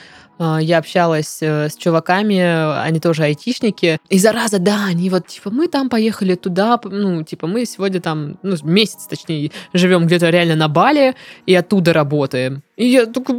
[0.45, 3.99] А, Я общалась э, с чуваками, они тоже айтишники.
[4.09, 8.39] И зараза, да, они вот, типа, мы там поехали туда, ну, типа, мы сегодня там,
[8.43, 11.15] ну, месяц, точнее, живем где-то реально на Бали
[11.47, 12.63] и оттуда работаем.
[12.77, 13.35] И я только,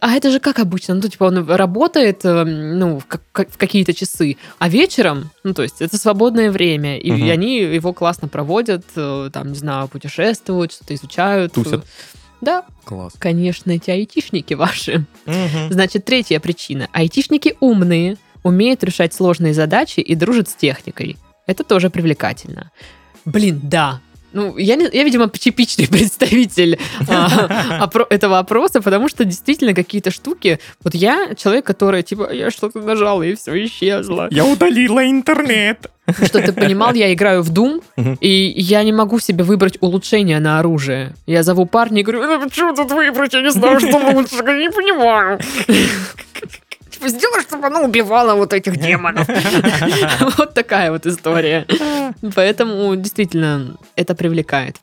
[0.00, 0.94] а это же как обычно?
[0.94, 5.62] Ну, типа, он работает, э, ну, в, как- в какие-то часы, а вечером, ну, то
[5.62, 10.72] есть, это свободное время, и, и они его классно проводят, э, там, не знаю, путешествуют,
[10.72, 11.52] что-то изучают.
[11.52, 11.84] Тусят.
[12.42, 13.14] Да, Класс.
[13.18, 15.06] Конечно, эти айтишники ваши.
[15.70, 16.88] Значит, третья причина.
[16.92, 21.16] Айтишники умные, умеют решать сложные задачи и дружат с техникой.
[21.46, 22.70] Это тоже привлекательно.
[23.24, 24.00] Блин, да.
[24.32, 30.58] Ну, я, я видимо, типичный представитель а, опро- этого опроса, потому что действительно какие-то штуки...
[30.82, 34.28] Вот я человек, который, типа, я что-то нажала, и все исчезло.
[34.30, 35.90] Я удалила интернет.
[36.24, 37.82] Что ты понимал, я играю в Doom,
[38.20, 41.14] и я не могу себе выбрать улучшение на оружие.
[41.26, 44.58] Я зову парня и говорю, ну что тут выбрать, я не знаю, что лучше, я
[44.58, 45.38] не понимаю.
[47.02, 49.26] Типа, сделай, чтобы оно убивало вот этих демонов.
[50.38, 51.66] Вот такая вот история.
[52.34, 54.76] Поэтому действительно это привлекает.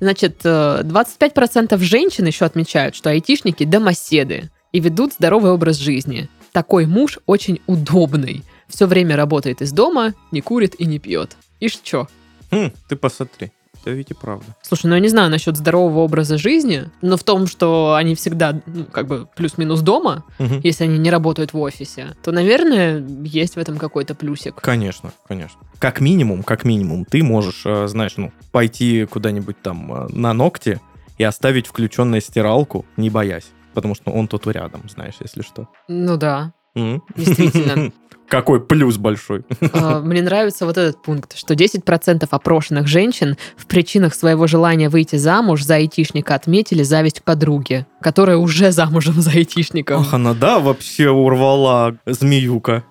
[0.00, 6.28] Значит, э, 25% женщин еще отмечают, что айтишники домоседы и ведут здоровый образ жизни.
[6.52, 8.42] Такой муж очень удобный.
[8.68, 11.36] Все время работает из дома, не курит и не пьет.
[11.60, 12.08] И что?
[12.50, 13.52] Хм, ты посмотри.
[13.82, 14.44] Это ведь и правда.
[14.62, 18.60] Слушай, ну я не знаю насчет здорового образа жизни, но в том, что они всегда,
[18.66, 20.60] ну, как бы плюс-минус дома, Мгм.
[20.62, 24.56] если они не работают в офисе, то, наверное, есть в этом какой-то плюсик.
[24.60, 25.60] Конечно, конечно.
[25.78, 30.78] Как минимум, как минимум, ты можешь, э, знаешь, ну, пойти куда-нибудь там э, на ногти
[31.16, 33.50] и оставить включенную стиралку, не боясь.
[33.72, 35.68] Потому что он тут рядом, знаешь, если что.
[35.88, 37.02] Ну да, М?
[37.16, 37.92] действительно.
[38.30, 39.42] Какой плюс большой.
[39.72, 45.16] А, Мне нравится вот этот пункт, что 10% опрошенных женщин в причинах своего желания выйти
[45.16, 50.00] замуж за айтишника отметили зависть к подруге, которая уже замужем за айтишником.
[50.02, 52.84] Ах, она, да, вообще урвала змеюка.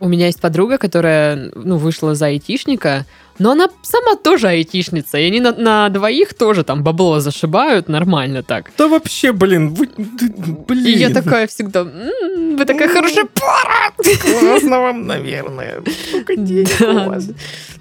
[0.00, 3.04] У меня есть подруга, которая ну, вышла за айтишника,
[3.38, 8.42] но она сама тоже айтишница, и они на, на двоих тоже там бабло зашибают нормально
[8.42, 8.70] так.
[8.78, 10.86] Да вообще, блин, вы, блин.
[10.86, 13.92] И я такая всегда, «М, вы такая хорошая пара.
[14.50, 15.82] Классно вам, наверное.
[16.08, 17.06] Сколько денег Да.
[17.06, 17.28] у вас.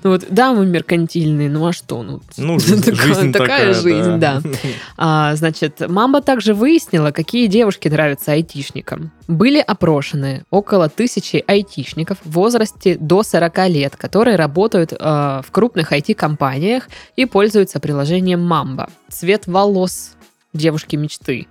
[0.04, 2.04] Ну вот, да, мы меркантильные, ну а что?
[2.04, 4.42] Ну, Ну, жизнь, такая, жизнь такая жизнь, да.
[4.98, 9.12] А, значит, мама также выяснила, какие девушки нравятся айтишникам.
[9.28, 15.92] Были опрошены около тысячи айтишников в возрасте до 40 лет, которые работают э, в крупных
[15.92, 18.90] IT-компаниях и пользуются приложением Мамба.
[19.10, 20.12] Цвет волос
[20.54, 21.48] девушки мечты.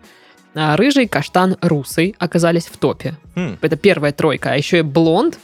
[0.59, 3.14] А, Рыжий, каштан, русый оказались в топе.
[3.35, 4.53] М, Это первая тройка.
[4.53, 5.38] А еще и блонд,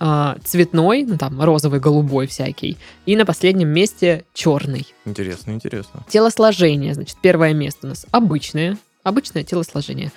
[0.00, 2.76] а, цветной, ну там розовый, голубой всякий.
[3.06, 4.86] И на последнем месте черный.
[5.04, 6.04] Интересно, интересно.
[6.08, 8.76] Телосложение, значит, первое место у нас обычное.
[9.04, 10.10] Обычное телосложение.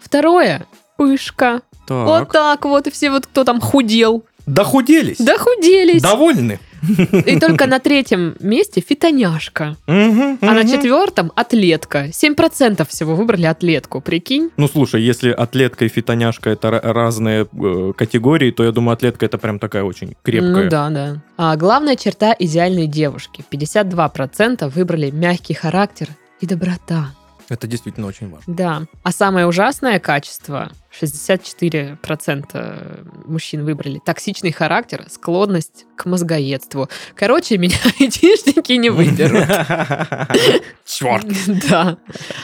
[0.00, 1.62] Второе пышка.
[1.86, 2.06] Так.
[2.06, 2.86] Вот так вот.
[2.86, 5.18] И все вот, кто там худел, Дохуделись.
[5.18, 6.00] дохуделись.
[6.02, 6.58] Довольны.
[6.82, 9.76] И только на третьем месте фитоняшка.
[9.86, 12.06] А на четвертом атлетка.
[12.06, 14.50] 7% всего выбрали атлетку, прикинь?
[14.56, 19.26] Ну, слушай, если атлетка и фитоняшка это ра- разные э, категории, то я думаю, атлетка
[19.26, 20.64] это прям такая очень крепкая.
[20.64, 21.22] Ну да, да.
[21.36, 23.44] А главная черта идеальной девушки.
[23.50, 26.08] 52% выбрали мягкий характер
[26.40, 27.12] и доброта.
[27.50, 28.54] Это действительно очень важно.
[28.54, 28.82] Да.
[29.02, 36.88] А самое ужасное качество 64% мужчин выбрали токсичный характер, склонность к мозгоедству.
[37.16, 39.48] Короче, меня айтишники не выберут.
[40.86, 41.26] Черт.
[41.68, 41.98] Да.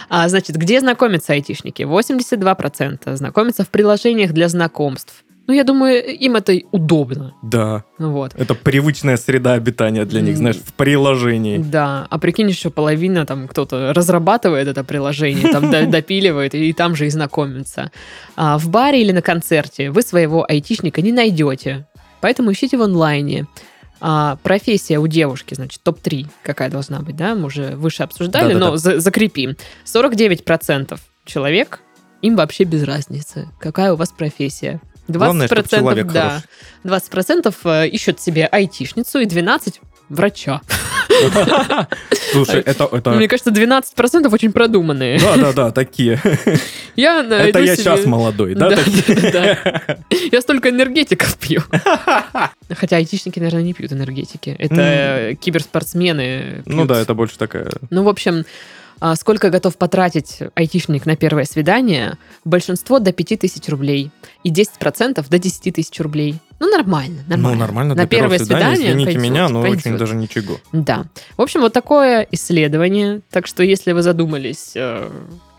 [0.08, 1.82] А, значит, где знакомятся айтишники?
[1.82, 5.22] 82% знакомятся в приложениях для знакомств.
[5.46, 7.32] Ну, я думаю, им это удобно.
[7.42, 8.35] Да, Вот.
[8.35, 11.59] это привычная среда обитания для них, знаешь, в приложении.
[11.59, 16.96] Да, а прикинь, еще половина там кто-то разрабатывает это приложение, там до- допиливает и там
[16.96, 17.90] же и знакомится.
[18.35, 21.87] А в баре или на концерте вы своего айтишника не найдете,
[22.20, 23.46] поэтому ищите в онлайне.
[24.00, 28.70] А, профессия у девушки, значит, топ-3 какая должна быть, да, мы уже выше обсуждали, Да-да-да.
[28.72, 29.56] но за- закрепим.
[29.85, 31.80] 49% человек,
[32.20, 34.80] им вообще без разницы, какая у вас профессия.
[35.08, 36.42] 20% Главное, человек да,
[36.84, 37.10] хороший.
[37.20, 39.74] 20% э, ищут себе айтишницу и 12%
[40.08, 40.60] врача.
[42.32, 42.88] Слушай, это...
[42.92, 43.10] это...
[43.10, 45.18] Мне кажется, 12% очень продуманные.
[45.18, 46.20] Да, да, да, такие.
[46.96, 48.70] Я найду Это я себе- сейчас молодой, да?
[48.70, 48.76] Да,
[49.32, 49.98] да.
[50.32, 51.62] Я столько энергетиков пью.
[52.74, 54.54] Хотя айтишники, наверное, не пьют энергетики.
[54.58, 56.88] Это э, киберспортсмены Ну пьют.
[56.88, 57.70] да, это больше такая...
[57.90, 58.44] Ну, в общем,
[59.16, 62.18] сколько готов потратить айтишник на первое свидание?
[62.44, 64.11] Большинство до 5000 рублей.
[64.42, 66.37] И 10% до 10 тысяч рублей.
[66.61, 67.54] Ну, нормально, нормально.
[67.54, 69.98] Ну, нормально На для первого первое свидания, свидание извините пойдет, меня, но очень пойдет.
[69.98, 70.59] даже ничего.
[70.72, 71.04] Да.
[71.37, 73.20] В общем, вот такое исследование.
[73.30, 75.11] Так что, если вы задумались э,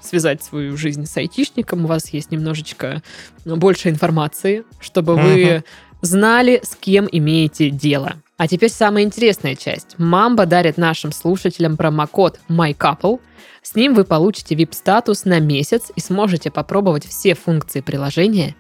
[0.02, 3.04] связать свою жизнь с айтишником, у вас есть немножечко
[3.46, 5.64] больше информации, чтобы вы
[6.02, 8.16] знали, с кем имеете дело.
[8.38, 9.96] А теперь самая интересная часть.
[9.98, 13.20] Мамба дарит нашим слушателям промокод MyCouple.
[13.64, 18.56] С ним вы получите VIP-статус на месяц и сможете попробовать все функции приложения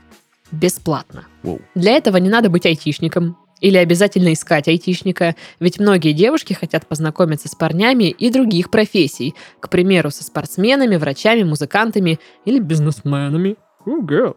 [0.52, 1.26] бесплатно.
[1.44, 1.62] Воу.
[1.76, 7.48] Для этого не надо быть айтишником или обязательно искать айтишника, ведь многие девушки хотят познакомиться
[7.48, 13.58] с парнями и других профессий, к примеру, со спортсменами, врачами, музыкантами или бизнесменами.
[13.88, 14.36] Girl.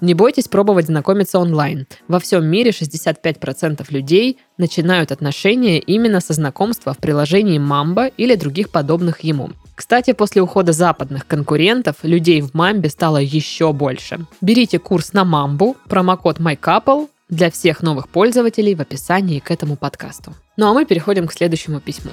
[0.00, 1.86] Не бойтесь пробовать знакомиться онлайн.
[2.08, 8.70] Во всем мире 65% людей начинают отношения именно со знакомства в приложении Mamba или других
[8.70, 9.50] подобных ему.
[9.74, 14.26] Кстати, после ухода западных конкурентов людей в Мамбе стало еще больше.
[14.40, 20.34] Берите курс на Мамбу, промокод MyCouple для всех новых пользователей в описании к этому подкасту.
[20.56, 22.10] Ну а мы переходим к следующему письму.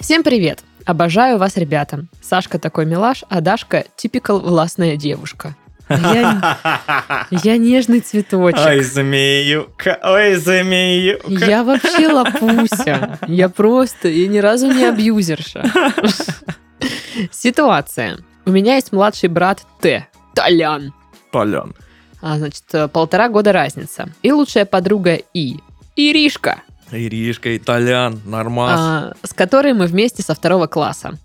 [0.00, 0.64] Всем привет!
[0.86, 2.06] Обожаю вас, ребята.
[2.20, 5.54] Сашка такой милаш, а Дашка типикал властная девушка.
[5.88, 8.60] Я, я нежный цветочек.
[8.64, 11.28] Ой, змеюка, ой, змеюка.
[11.28, 13.18] Я вообще лапуся.
[13.26, 15.64] Я просто, я ни разу не абьюзерша.
[17.30, 18.18] Ситуация.
[18.44, 20.08] У меня есть младший брат Т.
[20.34, 20.92] Толян.
[21.30, 21.74] Толян.
[22.20, 24.08] А, значит, э, полтора года разница.
[24.22, 25.58] И лучшая подруга И.
[25.96, 26.62] Иришка.
[26.92, 28.78] Иришка и Толян, нормас.
[28.78, 31.18] а, с которой мы вместе со второго класса.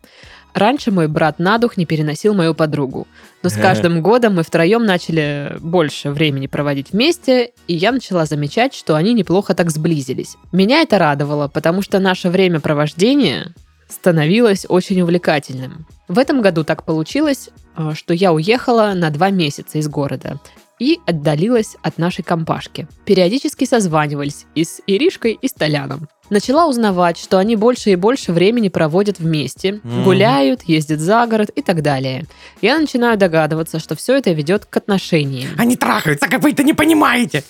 [0.54, 3.08] Раньше мой брат на дух не переносил мою подругу.
[3.44, 8.74] Но с каждым годом мы втроем начали больше времени проводить вместе, и я начала замечать,
[8.74, 10.36] что они неплохо так сблизились.
[10.52, 13.54] Меня это радовало, потому что наше времяпровождение
[13.88, 15.86] становилось очень увлекательным.
[16.08, 20.40] В этом году так получилось, э, что я уехала на два месяца из города
[20.80, 22.88] и отдалилась от нашей компашки.
[23.06, 26.08] Периодически созванивались и с Иришкой, и с Толяном.
[26.30, 30.04] Начала узнавать, что они больше и больше времени проводят вместе, Мгм.
[30.04, 32.26] гуляют, ездят за город и так далее.
[32.62, 35.52] Я начинаю догадываться, что все это ведет к отношениям.
[35.58, 37.44] Они трахаются, как вы это не понимаете.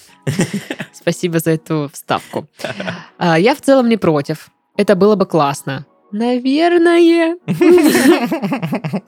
[0.93, 2.47] Спасибо за эту вставку.
[3.17, 4.49] А, Я в целом не против.
[4.75, 5.85] Это было бы классно.
[6.11, 7.37] Наверное.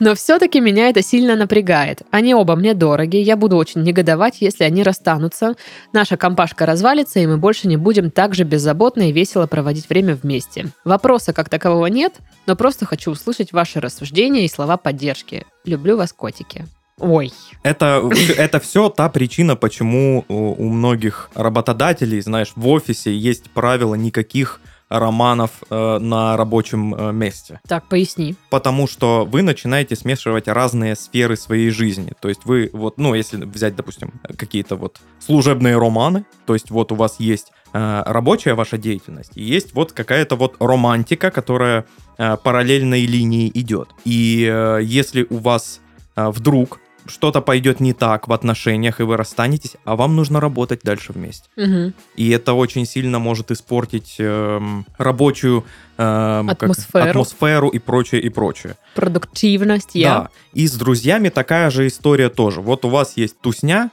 [0.00, 2.02] Но все-таки меня это сильно напрягает.
[2.10, 5.54] Они оба мне дороги, я буду очень негодовать, если они расстанутся,
[5.92, 10.14] наша компашка развалится, и мы больше не будем так же беззаботно и весело проводить время
[10.14, 10.68] вместе.
[10.84, 12.14] Вопроса как такового нет,
[12.46, 15.46] но просто хочу услышать ваши рассуждения и слова поддержки.
[15.64, 16.66] Люблю вас, котики.
[16.98, 23.50] Ой, Это, это все та причина, почему у у многих работодателей, знаешь, в офисе есть
[23.50, 24.60] правило никаких
[24.98, 27.60] романов э, на рабочем э, месте.
[27.66, 28.34] так, поясни.
[28.50, 32.12] Потому что вы начинаете смешивать разные сферы своей жизни.
[32.20, 36.92] То есть вы вот, ну, если взять, допустим, какие-то вот служебные романы, то есть вот
[36.92, 41.86] у вас есть э, рабочая ваша деятельность, и есть вот какая-то вот романтика, которая
[42.18, 43.88] э, параллельной линии идет.
[44.04, 45.80] И э, если у вас
[46.16, 50.80] э, вдруг что-то пойдет не так в отношениях, и вы расстанетесь, а вам нужно работать
[50.82, 51.48] дальше вместе.
[51.56, 51.94] Мгм.
[52.16, 55.64] И это очень сильно может испортить эм, рабочую
[55.98, 57.10] эм, как- Атмосферу.
[57.10, 58.76] атмосферу и прочее, и прочее.
[58.94, 60.14] Продуктивность, я.
[60.14, 60.28] Да.
[60.52, 62.60] И с друзьями такая же история тоже.
[62.60, 63.90] Вот у вас есть тусня,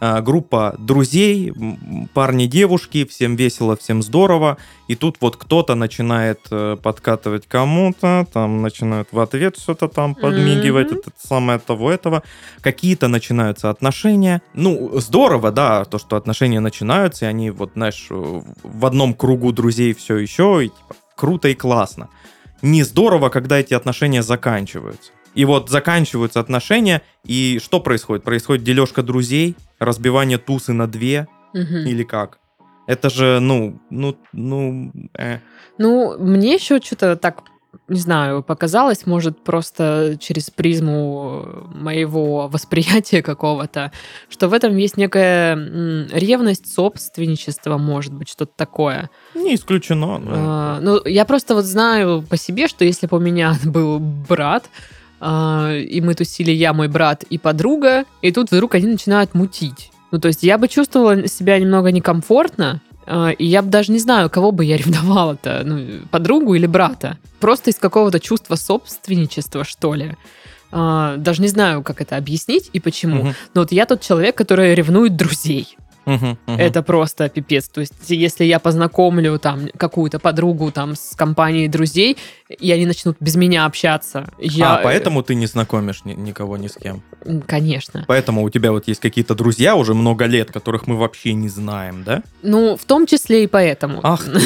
[0.00, 1.52] группа друзей,
[2.14, 4.56] парни, девушки, всем весело, всем здорово.
[4.88, 10.90] И тут вот кто-то начинает э, подкатывать кому-то, там начинают в ответ что-то там подмигивать,
[10.90, 10.98] Мгм.
[11.00, 12.22] это самое того этого.
[12.60, 14.42] Какие-то начинаются отношения.
[14.54, 19.52] Ну, здорово, да, то, что отношения начинаются, и они вот, знаешь, э, в одном кругу
[19.52, 22.08] друзей все еще, и типа, круто и классно.
[22.62, 25.12] Не здорово, когда эти отношения заканчиваются.
[25.34, 28.24] И вот заканчиваются отношения, и что происходит?
[28.24, 31.86] Происходит дележка друзей, разбивание тусы на две, Мгм.
[31.86, 32.38] или как?
[32.86, 35.38] Это же, ну, ну, ну, э.
[35.78, 37.44] Ну, мне еще что-то так,
[37.86, 43.92] не знаю, показалось, может, просто через призму моего восприятия какого-то,
[44.28, 45.54] что в этом есть некая
[46.12, 49.10] ревность, собственничество, может быть, что-то такое.
[49.34, 50.18] не исключено.
[50.18, 50.32] да.
[50.34, 54.68] А, ну, я просто вот знаю по себе, что если бы у меня был брат,
[55.22, 59.90] и мы тусили я, мой брат и подруга, и тут вдруг они начинают мутить.
[60.10, 63.98] Ну, то есть я бы чувствовала себя немного некомфортно, а, и я бы даже не
[63.98, 67.18] знаю, кого бы я ревновала-то, ну, подругу или брата.
[67.38, 70.16] Просто из какого-то чувства собственничества, что ли.
[70.72, 73.24] А, даже не знаю, как это объяснить и почему.
[73.24, 75.76] Мгм, Но вот я тот человек, который ревнует друзей.
[76.46, 77.68] Это просто пипец.
[77.68, 82.16] То есть, если я познакомлю там какую-то подругу там с компанией друзей,
[82.48, 84.76] и они начнут без меня общаться, я...
[84.76, 87.02] А, поэтому ты не знакомишь ни- никого ни с кем.
[87.46, 88.04] Конечно.
[88.08, 92.02] Поэтому у тебя вот есть какие-то друзья уже много лет, которых мы вообще не знаем,
[92.04, 92.22] да?
[92.42, 94.00] Ну, в том числе и поэтому.
[94.02, 94.26] Ах.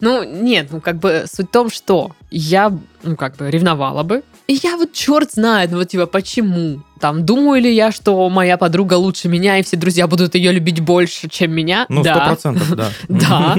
[0.00, 4.22] Ну, нет, ну, как бы суть в том, что я, ну, как бы ревновала бы.
[4.46, 6.82] И я вот черт знает, ну, вот типа, почему?
[7.04, 10.80] Там, думаю ли я, что моя подруга лучше меня, и все друзья будут ее любить
[10.80, 11.84] больше, чем меня?
[11.90, 12.24] Ну, сто да.
[12.24, 12.90] процентов, да.
[13.10, 13.58] Да.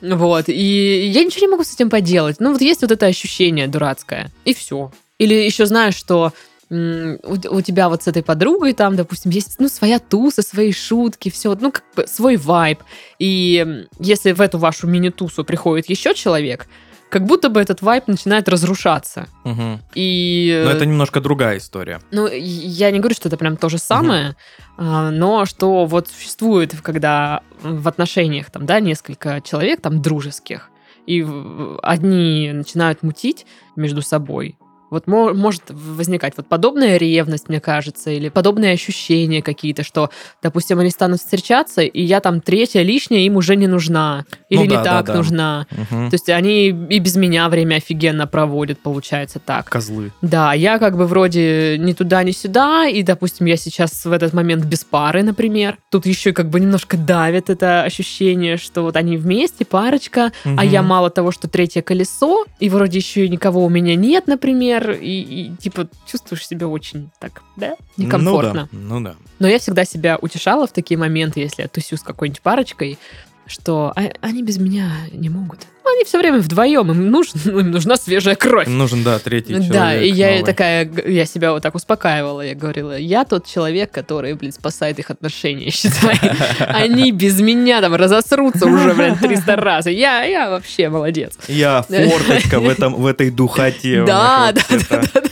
[0.00, 2.36] Вот, и я ничего не могу с этим поделать.
[2.38, 4.90] Ну, вот есть вот это ощущение дурацкое, и все.
[5.18, 6.32] Или еще знаешь, что
[6.70, 11.54] у, тебя вот с этой подругой там, допустим, есть, ну, своя туса, свои шутки, все,
[11.54, 12.78] ну, как бы свой вайб.
[13.18, 16.66] И если в эту вашу мини-тусу приходит еще человек,
[17.08, 19.28] как будто бы этот вайб начинает разрушаться.
[19.44, 19.80] Мгм.
[19.94, 20.62] И...
[20.64, 22.00] Но это немножко другая история.
[22.10, 24.36] Ну, я не говорю, что это прям то же самое,
[24.76, 30.70] а, но что вот существует, когда в отношениях там, да, несколько человек там дружеских,
[31.06, 31.24] и
[31.82, 34.58] одни начинают мутить между собой,
[34.90, 40.10] вот мо- может возникать вот подобная ревность, мне кажется, или подобные ощущения какие-то, что,
[40.42, 44.64] допустим, они станут встречаться, и я там третья лишняя им уже не нужна, или Ну
[44.66, 45.14] не да, так да.
[45.16, 45.66] нужна.
[45.70, 46.10] Мгм.
[46.10, 49.68] То есть они и без меня время офигенно проводят, получается так.
[49.68, 50.12] Козлы.
[50.22, 54.32] Да, я как бы вроде ни туда, ни сюда, и, допустим, я сейчас в этот
[54.32, 55.78] момент без пары, например.
[55.90, 60.60] Тут еще как бы немножко давит это ощущение, что вот они вместе, парочка, а Мгм.
[60.68, 64.75] я мало того, что третье колесо, и вроде еще и никого у меня нет, например,
[64.90, 68.68] и, и, типа чувствуешь себя очень так, да, некомфортно.
[68.72, 68.94] Ну да.
[68.94, 69.16] Ну да.
[69.38, 72.98] Но я всегда себя утешала в такие моменты, если я тусю с какой-нибудь парочкой,
[73.46, 75.60] что «А- они без меня не могут.
[75.84, 78.66] Они все время вдвоем, им, нужен, им нужна свежая кровь.
[78.66, 79.72] Им нужен, да, третий человек.
[79.72, 80.42] Да, и я новый.
[80.44, 82.40] такая, я себя вот так успокаивала.
[82.40, 86.18] Я говорила, я тот человек, который, блин, спасает их отношения, считай.
[86.58, 89.86] Они без меня там разосрутся уже, блин, 300 раз.
[89.86, 91.38] Я, я вообще молодец.
[91.46, 94.04] Я форточка в, этом, в этой духоте.
[94.04, 95.22] Да, них да, вообще-то.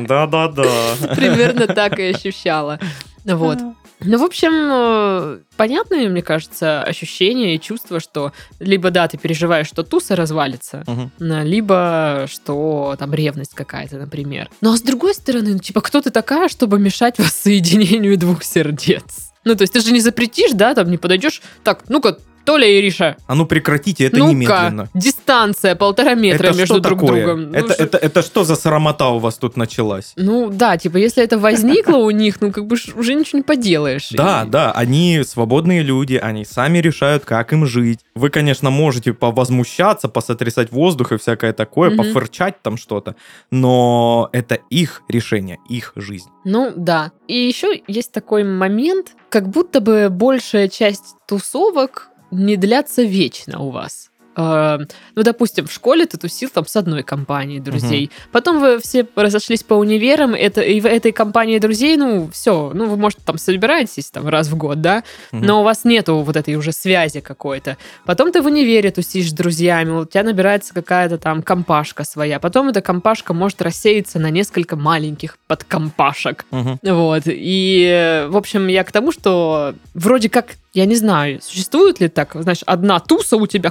[0.00, 1.14] Да-да-да.
[1.14, 2.80] Примерно так и ощущала.
[3.24, 3.58] Вот.
[4.02, 9.66] Ну, в общем, э, понятное, мне кажется, ощущение и чувство, что либо, да, ты переживаешь,
[9.68, 10.84] что туса развалится,
[11.18, 14.48] на- либо что там ревность какая-то, например.
[14.62, 19.30] Ну, а с другой стороны, ну, типа, кто ты такая, чтобы мешать воссоединению двух сердец?
[19.44, 22.78] Ну, то есть ты же не запретишь, да, там не подойдешь, так, ну-ка, Толя и
[22.80, 24.88] Ириша, А ну прекратите это ну-ка, немедленно.
[24.94, 27.24] дистанция полтора метра это между друг такое?
[27.24, 27.50] другом.
[27.52, 30.12] Ну, Это, что- это, это что за срамота у вас тут началась?
[30.16, 34.08] Ну, да, типа, если это возникло у них, ну, как бы уже ничего не поделаешь.
[34.10, 38.00] Да, И- да, они свободные люди, они сами решают, как им жить.
[38.14, 41.98] Вы, конечно, можете повозмущаться, посотрясать воздух и всякое такое, Мгм.
[41.98, 43.16] пофырчать там что-то,
[43.50, 46.28] но это их решение, их жизнь.
[46.44, 47.12] Ну, да.
[47.28, 53.70] И еще есть такой момент, как будто бы большая часть тусовок не длятся вечно у
[53.70, 54.09] вас.
[54.36, 54.78] Э,
[55.16, 58.10] Ну, допустим, в школе ты тусил там с одной компанией друзей.
[58.32, 62.86] Потом вы все разошлись по универам, это, и в этой компании друзей, ну, все, ну,
[62.86, 65.02] вы, может, там собираетесь там раз в год, да,
[65.32, 65.46] Мгм.
[65.46, 67.76] но у вас нету вот этой уже связи какой-то.
[68.06, 72.38] Потом ты в универе тусишь с друзьями, у тебя набирается какая-то там компашка своя.
[72.38, 76.44] Потом эта компашка может рассеяться на несколько маленьких подкомпашек.
[76.50, 76.78] Мгм.
[76.82, 77.22] Вот.
[77.26, 82.30] И, в общем, я к тому, что вроде как, я не знаю, существует ли так,
[82.34, 83.70] знаешь, одна туса у тебя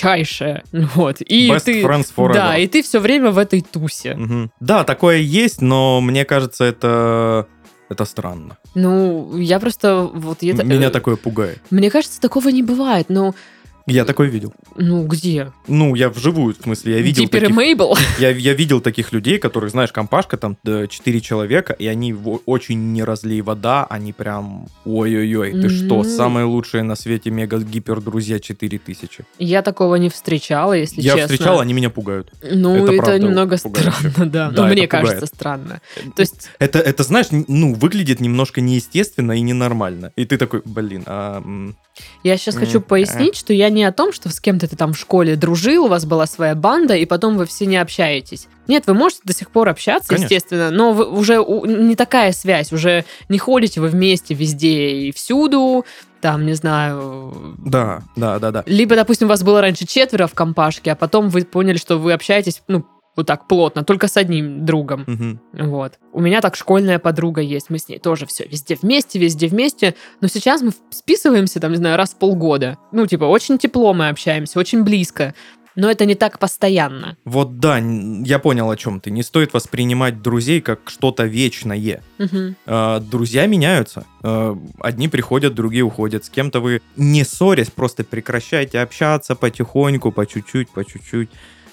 [0.00, 0.62] крепчайшая.
[0.72, 1.20] Вот.
[1.20, 1.82] И Best ты...
[1.82, 2.34] friends forever.
[2.34, 4.14] Да, и ты все время в этой тусе.
[4.14, 4.50] Мгм.
[4.60, 7.46] Да, такое есть, но мне кажется, это...
[7.88, 8.56] Это странно.
[8.76, 10.44] Ну, я просто вот...
[10.44, 11.58] это- Меня э, такое пугает.
[11.70, 13.06] Мне кажется, такого не бывает.
[13.08, 13.34] Ну,
[13.90, 14.52] Я такое видел.
[14.76, 15.52] ну где?
[15.66, 17.56] Ну, я вживую, в смысле, я видел Диппер таких...
[17.56, 17.96] Мейбл?
[18.18, 22.14] Я, я видел таких людей, которые, знаешь, компашка, там, 4 человека, и они
[22.46, 26.04] очень не разлей вода, они прям, ой-ой-ой, ты что, Ну.
[26.04, 29.24] самые лучшие на свете мега-гипер-друзья 4000.
[29.38, 31.28] Я такого не встречала, если Я честно.
[31.34, 32.32] встречал, они меня пугают.
[32.42, 33.90] Ну, Это это, правда немного пугающе.
[33.90, 34.50] странно, да.
[34.50, 34.90] Да, ну, мне пугает.
[34.90, 35.80] кажется, странно.
[36.16, 40.12] То есть, Это, это, знаешь, ну, выглядит немножко неестественно и ненормально.
[40.16, 41.42] И ты такой, блин, а...
[42.22, 44.98] я сейчас хочу пояснить, что я не о том, что с кем-то ты там в
[44.98, 48.48] школе дружил, у вас была своя банда, и потом вы все не общаетесь.
[48.68, 50.24] Нет, вы можете до сих пор общаться, Конечно.
[50.26, 55.12] естественно, но вы уже у- не такая связь, уже не ходите вы вместе везде и
[55.12, 55.84] всюду,
[56.20, 58.62] там, не знаю, Да, да, да, да.
[58.66, 62.62] Либо, допустим, вас было раньше четверо в компашке, а потом вы поняли, что вы общаетесь,
[62.68, 62.84] ну,
[63.16, 65.04] вот так плотно, только с одним другом.
[65.06, 65.40] Мгм.
[65.52, 65.98] Вот.
[66.12, 69.94] У меня так школьная подруга есть, мы с ней тоже все везде вместе, везде вместе,
[70.20, 72.78] но сейчас мы списываемся, там, не знаю, раз в полгода.
[72.92, 75.34] Ну, типа, очень тепло мы общаемся, очень близко,
[75.76, 77.16] но это не так постоянно.
[77.24, 79.10] Вот да, я понял, о чем ты.
[79.10, 82.02] Не стоит воспринимать друзей как что-то вечное.
[82.66, 84.04] Э, Друзья меняются.
[84.22, 86.24] Э, Одни приходят, другие уходят.
[86.24, 91.30] С кем-то вы не ссорясь, просто прекращайте общаться потихоньку, по чуть-чуть, по чуть-чуть.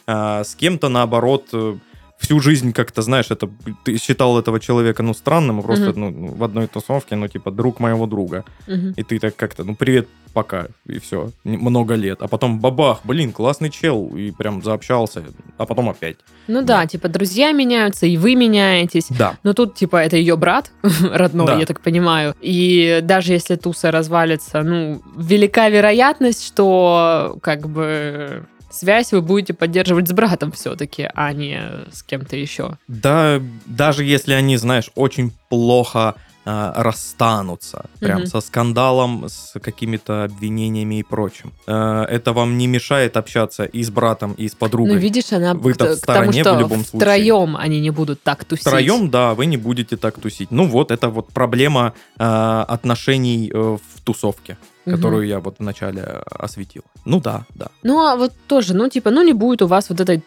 [0.07, 1.75] А С кем-то, наоборот, э,
[2.17, 3.49] всю жизнь как-то, знаешь, это
[3.83, 5.99] ты считал этого человека, ну, странным, просто Мгм.
[5.99, 8.43] ну, в одной тусовке, ну, типа, друг моего друга.
[8.67, 8.93] Мгм.
[8.97, 11.29] И ты так как-то, ну, привет, пока, и все.
[11.43, 12.21] Много лет.
[12.21, 15.23] А потом бабах, блин, классный чел, и прям заобщался,
[15.57, 16.17] а потом опять.
[16.47, 19.07] Ну да, типа, друзья меняются, и вы меняетесь.
[19.09, 19.37] Да.
[19.43, 20.71] Но тут, типа, это ее брат
[21.11, 21.59] родной, Да.
[21.59, 22.33] я так понимаю.
[22.41, 30.07] И даже если туса развалится, ну, велика вероятность, что, как бы, связь вы будете поддерживать
[30.07, 31.59] с братом все-таки, а не
[31.91, 32.77] с кем-то еще.
[32.87, 36.15] Да, даже если они, знаешь, очень плохо
[36.49, 38.27] а, расстанутся, прям Мгм.
[38.27, 41.51] со скандалом, с какими-то обвинениями и прочим.
[41.67, 44.93] Э, это вам не мешает общаться и с братом, и с подругой.
[44.93, 46.99] Ну, видишь, она Вы-то к, в к тому, стороне в что любом случае.
[46.99, 48.65] втроем они не будут так тусить.
[48.65, 50.49] Втроем, да, вы не будете так тусить.
[50.51, 52.23] Ну вот, это вот проблема э,
[52.67, 56.83] отношений э, в тусовке, которую я вот вначале э, осветил.
[57.03, 57.67] Ну да, да.
[57.83, 60.23] Ну, а вот тоже, ну, типа, ну, не будет у вас вот этой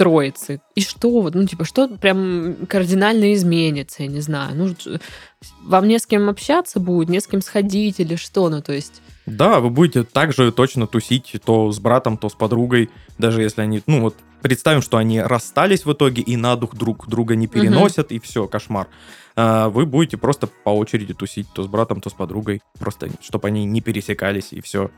[0.00, 0.62] троицы.
[0.74, 4.56] И что вот, ну, типа, что прям кардинально изменится, я не знаю.
[4.56, 4.74] Ну,
[5.62, 9.02] вам не с кем общаться будет, не с кем сходить или что, ну, то есть...
[9.26, 12.88] Да, вы будете также точно тусить то с братом, то с подругой,
[13.18, 17.06] даже если они, ну вот, представим, что они расстались в итоге и на дух друг
[17.06, 18.88] друга не переносят, и все, кошмар.
[19.36, 23.48] А, Вы будете просто по очереди тусить то с братом, то с подругой, просто чтобы
[23.48, 24.90] они не пересекались, и все.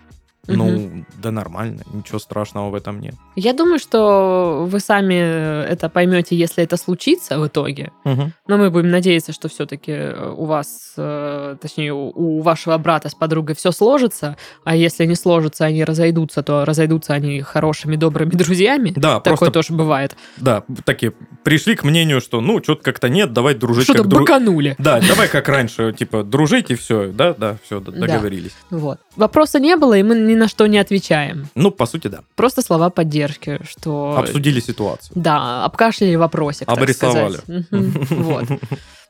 [0.48, 3.14] Ну, да нормально, ничего страшного в этом нет.
[3.36, 7.92] Я думаю, что вы сами это поймете, если это случится в итоге.
[8.04, 9.92] Но мы будем надеяться, что все-таки
[10.36, 14.36] у вас, э, точнее, у- вашего брата с подругой все сложится.
[14.64, 18.92] А если не сложится, они разойдутся, то разойдутся они хорошими, добрыми друзьями.
[18.96, 20.16] Да, Такое просто, тоже бывает.
[20.38, 21.12] да, такие
[21.44, 24.74] пришли к мнению, что, ну, что-то как-то нет, давай дружить Что-то дру- быканули.
[24.78, 28.52] Да, давай как раньше, типа, дружить и все, да, да, все, договорились.
[28.70, 28.98] Вот.
[29.16, 31.48] Вопроса не было, и мы ни на что не отвечаем.
[31.54, 32.20] Ну, по сути, да.
[32.34, 34.16] Просто слова поддержки, что...
[34.18, 35.12] Обсудили ситуацию.
[35.14, 37.40] Да, обкашляли вопросик, Обрисовали.
[37.70, 38.44] Вот.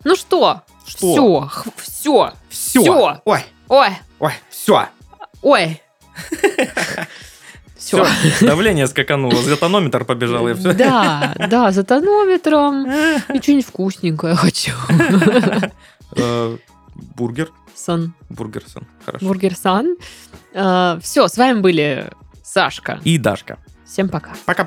[0.05, 0.63] Ну что?
[0.85, 1.49] Что?
[1.77, 2.33] Все.
[2.49, 2.81] Все.
[2.81, 3.21] Все.
[3.25, 3.89] Ой, Ой.
[4.19, 4.89] ой, все.
[5.43, 5.81] Ой.
[7.77, 8.05] Все.
[8.05, 8.47] Все.
[8.47, 10.73] Давление скакануло, за тонометром побежал, и все.
[10.73, 12.89] Да, да, за тонометром.
[13.35, 14.71] И что-нибудь вкусненькое хочу.
[16.17, 16.57] Э,
[17.17, 17.51] Бургер.
[17.75, 18.15] Сан.
[18.29, 18.87] Бургерсон.
[19.05, 19.27] Хорошо.
[19.27, 19.97] Бургер Сан.
[21.01, 22.11] Все, с вами были
[22.43, 23.01] Сашка.
[23.05, 23.59] И Дашка.
[23.85, 24.33] Всем пока.
[24.47, 24.67] Пока.